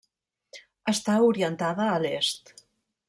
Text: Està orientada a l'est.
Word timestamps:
Està 0.93 1.17
orientada 1.27 1.87
a 1.97 2.01
l'est. 2.07 2.55